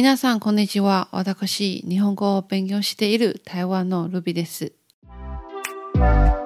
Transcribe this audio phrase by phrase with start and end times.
[0.00, 1.08] 皆さん、こんにちは。
[1.10, 4.70] 私、日本語を勉強している台湾のルビです。
[5.96, 6.36] は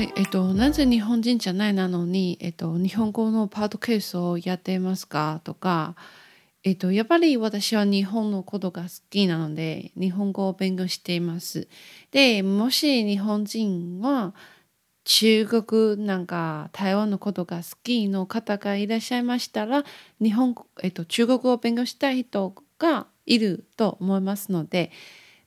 [0.00, 5.42] い、えっと、なぜ日本人じゃないなのに、えっと、日本語のパートケースをやっていますか？
[5.44, 5.96] とか、
[6.64, 11.68] えっと、やっぱり私は日本のことが好きなので、日本語を勉強しています。
[12.10, 14.32] で、もし日本人は、
[15.10, 19.84] 中国なんか台湾のことが好きの方がいらっしゃいましたら
[20.20, 24.92] 日本、えっと、中国語を勉強したい人がいると思いますので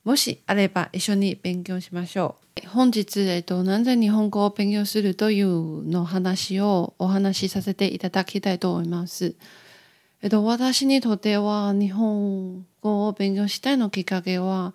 [0.04, 2.68] もしあれば一緒に勉強しましょう。
[2.70, 9.36] 本日、えっと、なぜ日本語を勉強するというの話をお話しさせていただきたいと思います。
[10.24, 14.74] えっと、私にとっては日本語を勉強したいのきっかけは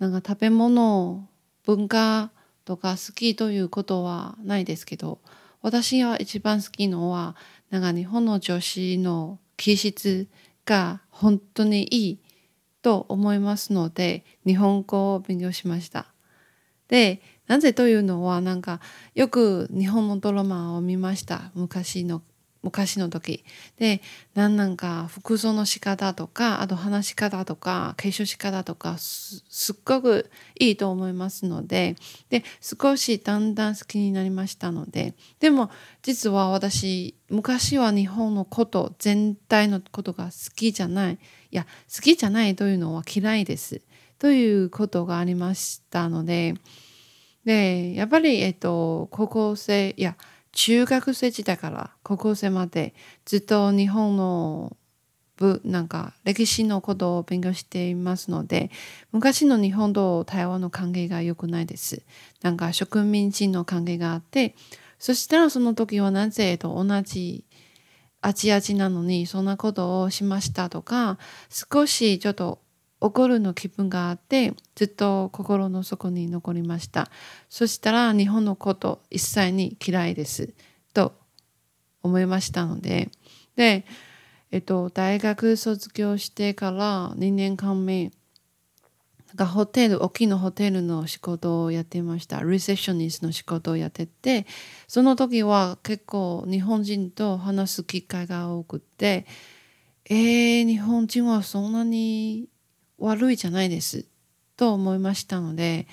[0.00, 1.24] なんか食べ物
[1.64, 2.32] 文化
[2.68, 5.20] とか好きということはないですけど
[5.62, 7.34] 私が一番好きのは
[7.70, 10.28] なんか日本の女子の気質
[10.66, 12.18] が本当にいい
[12.82, 16.12] と思いますので日本語を勉強しました。
[16.88, 18.80] でなぜというのはなんか
[19.14, 22.20] よく日本のドラマを見ました昔の
[22.62, 23.44] 昔の時。
[23.76, 24.00] で
[24.34, 31.96] 何なんか服装の仕方とかあと話し方とか化粧し方とかすっごくいいと思いますので。
[32.30, 35.14] で少しだんだん好きになりましたので。
[35.40, 35.70] でも
[36.02, 41.14] 実は私昔は日本のこと全体のことが好きじゃない。
[41.14, 41.18] い
[41.56, 43.80] や好きじゃないというのは嫌いです。
[44.18, 46.54] ということがありましたので。
[47.44, 50.16] でやっぱりえっと高校生いや
[50.52, 54.76] 中学生時代から高校生までずっと日本の
[55.36, 58.70] 部なんか歴史のことを勉強していますので
[59.12, 62.02] 昔の日本と台湾の関係が良くないです。
[62.42, 64.54] なんか植民地の関係があって
[64.98, 67.44] そしたらその時はなぜと同じ
[68.20, 71.18] アジア人なのにそんなことをしましたとか
[71.48, 72.58] 少しちょっと
[73.00, 77.10] 怒るの気分があってずっと心の底に残りました。
[77.48, 80.52] そしたら日本のこと一切に嫌いです。
[80.94, 81.14] と
[82.02, 83.10] 思いましたので。
[83.56, 83.84] で、
[84.50, 88.10] えっと、大学卒業してから2年間目
[89.34, 92.42] がホテル、大きなホテルの仕事をやってました。
[92.42, 94.46] リセプショニストの仕事をやってて、
[94.86, 99.26] その時は結構日本人と話す機会が多くて、
[100.06, 102.48] えー、日本人はそんなに
[102.98, 104.04] 悪いじゃないです
[104.56, 105.86] と思いましたので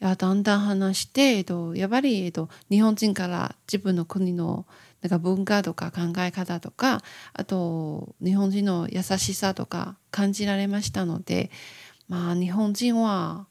[0.00, 4.66] いやだんだん話して、えっと、やっぱり、えっと、日本人から自分の国の
[5.00, 7.02] なんか文化とか考え方とか
[7.32, 11.50] あと日本人の優しさとか感じられましたので
[12.08, 13.46] まあ日本人は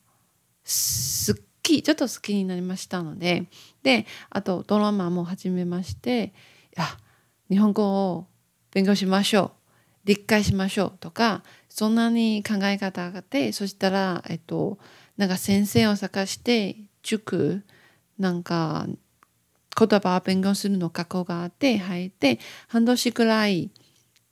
[0.63, 3.45] 好きちょっと好きになりましたので
[3.83, 6.33] であとドラマも始めまして
[6.75, 6.85] いや
[7.49, 8.27] 日本語を
[8.71, 9.51] 勉強しましょう
[10.05, 11.43] 理解しましょうとか
[11.77, 14.77] そんなに考え方があってそしたらえっと
[15.17, 17.63] なんか先生を探して塾
[18.17, 18.87] なんか
[19.77, 23.71] 言葉を勉強するの学校があって入って半年くらい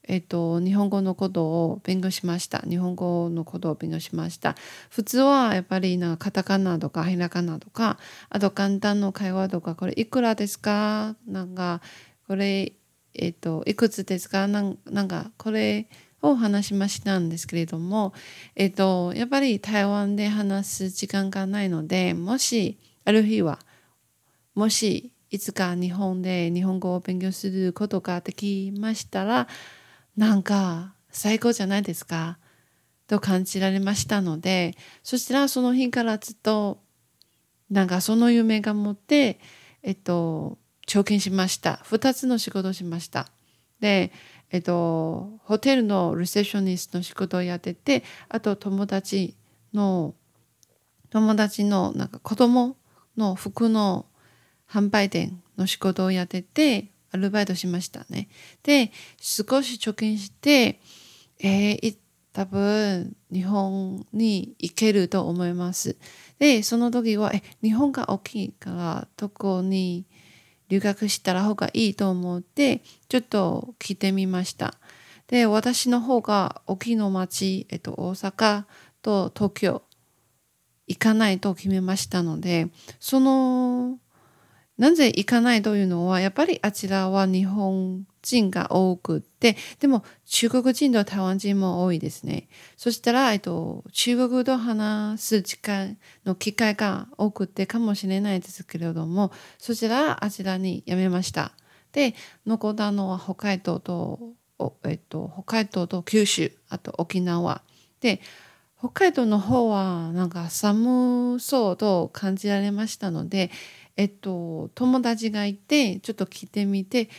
[0.05, 2.59] えっと、日本語のことを勉強しました。
[2.67, 4.53] 日本語のことを勉強しました。
[4.89, 7.97] 普通はやっぱりなんカタカナとかひらがなとか、
[8.29, 11.15] あと簡単な会話とか、これいくらですか？
[11.25, 11.79] なんか、
[12.27, 12.73] これ
[13.13, 14.45] えっ、と、いくつですか？
[14.47, 15.87] なんなんか、これ
[16.23, 18.13] を話しましたんですけれども、
[18.55, 23.59] えっ、と、やっぱり台湾で話す時間がないので、もし、ある日は、
[24.55, 29.47] もし、いつか日本で日本語を勉強することができましたら、
[30.15, 32.39] なんか、最高じゃないですか
[33.07, 36.81] と感じられましたので、そしたらその日からずっと、
[37.69, 39.39] なんかその夢が持って、
[39.81, 40.57] えっと、
[40.87, 41.81] 貯金しました。
[41.85, 43.27] 2つの仕事をしました。
[43.79, 44.11] で、
[44.49, 49.35] えっと、ホテルのリセプショニストの仕事をやってて、あと友達
[49.73, 50.15] の、
[51.09, 52.77] 友達のなんか子供
[53.17, 54.05] の服の
[54.69, 58.27] 販売店の仕事をやってて、アルバイトしましたね。
[58.63, 60.79] で、少し貯金して、
[61.39, 61.97] えー、
[62.33, 65.95] 多分日本に行けると思います。
[66.39, 70.05] で、その時は、え、日本が大きいからどこに
[70.73, 74.73] 留学したら方がいいと思ってちょっと聞いてみました。
[75.27, 78.63] で私の方が沖の町、えっと、大阪
[79.03, 79.83] と東京
[80.87, 83.99] 行かないと決めましたのでその
[84.77, 92.47] なぜ行かないというのはやっぱりあちらは日本人が多くてでも中国人と台湾人も多いですね。
[92.75, 101.51] そしたら、えっと、中国と話す時間の機会が多くてかもしれないですけれどもそちらあちらにやめました。
[101.91, 102.15] で
[102.47, 104.19] 残ったのは北海道と,、
[104.85, 107.61] えっと、北海道と九州あと沖縄。
[108.01, 108.21] で
[108.79, 113.49] 北海道の方はなんか寒そうと感じられましたので、
[113.95, 117.09] えっと、友達がいてちょっと来てみて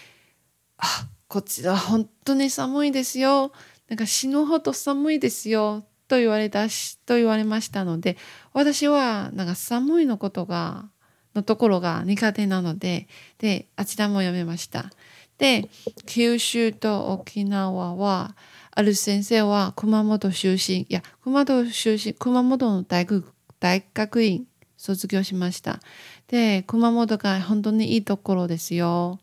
[0.78, 3.52] あこちら本当に寒いですよ。
[3.88, 5.84] なんか死ぬほど寒いですよ。
[6.06, 8.16] と言われたしと言われましたので
[8.52, 10.90] 私はなんか寒いのことが
[11.34, 14.90] のところが苦手なのでであちらもやめました。
[15.38, 15.68] で
[16.06, 18.36] 九州と沖縄は
[18.70, 20.82] ある先生は熊本出身。
[20.82, 24.46] いや熊本出身熊本の大学大学院
[24.84, 25.80] 卒業しました。
[26.28, 29.18] で熊本が本当にいいところですよ。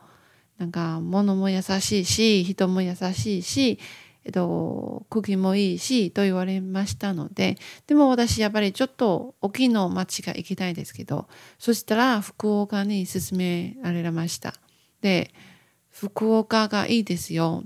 [0.57, 3.79] なんか物も優しいし人も優しいし
[4.23, 11.27] えっと、空気もいいしと言われましたのででも私やっぱりちょっと沖の町が行きたいですけど
[11.57, 14.53] そしたら福岡に勧められました
[15.01, 15.33] で
[15.89, 17.63] 福岡がいいですよ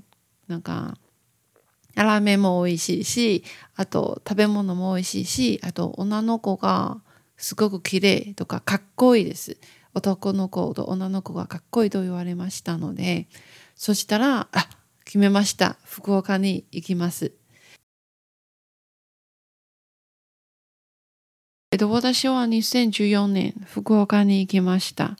[0.48, 0.96] なんか
[1.96, 3.44] ラーメンも美味しいし
[3.76, 7.02] あと食べ物も美味しいしあと女の子が
[7.38, 9.58] すごく綺麗とかかっこいいです
[9.94, 13.28] 男の子と女の子がかっこいいと言われましたので
[13.76, 14.70] そしたらあ
[15.06, 15.78] 決めました。
[15.86, 17.32] 福岡に行きます。
[21.72, 25.16] えっと、私は2014年福岡に行きました。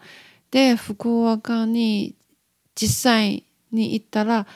[0.52, 2.16] で、福岡に
[2.74, 4.48] 実際に行ったら、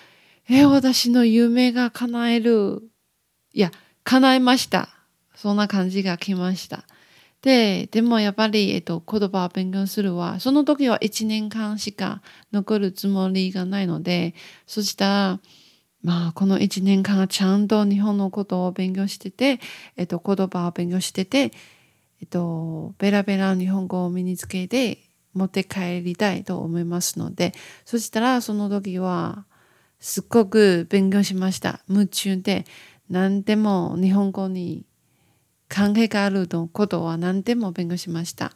[0.50, 2.82] え、私の夢が叶える。
[3.54, 3.72] いや、
[4.04, 4.90] 叶えました。
[5.36, 6.86] そんな感じが来ました。
[7.42, 12.22] で、でもやっぱり、えっと、言葉を勉強するは、その時は1年間しか
[12.52, 14.36] 残るつもりがないので、
[14.68, 15.40] そしたら、
[16.04, 19.60] まあ、この1年間ちゃんと日本のことを勉強してて、
[19.98, 21.52] えっと、言葉を勉強してて、
[22.22, 25.00] えっと、ベラベラ日本語を身につけて
[25.34, 27.54] 持って帰りたいと思いますので、
[27.86, 29.46] そしたらその時は、
[30.00, 31.82] すっごく勉強しました。
[31.90, 32.66] 夢中で、
[33.10, 34.86] 何でも日本語に
[35.70, 38.52] 関係があるのことは何でも勉強しました。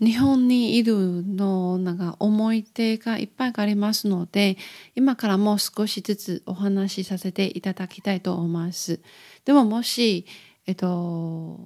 [0.00, 4.56] 日本にいるのなんか思い出がいっぱいありますので
[4.94, 9.00] 今からもう少しずつお話しさせていただきたいと思います。
[9.44, 10.24] でももし、
[10.66, 11.58] えっと、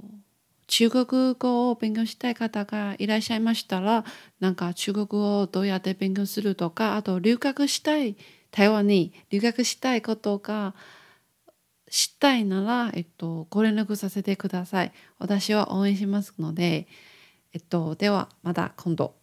[0.67, 4.05] 中国語を勉強したい方がいらっしゃいましたら
[4.41, 8.17] なんか中国語をどうやって勉強するとかあと留学したい
[8.51, 10.75] 台湾に留学したいことが
[11.93, 14.93] したいなら、えっと、ご連絡させてください。
[15.19, 16.89] 私は応援しますので、
[17.53, 19.22] えっと、ではまた今度。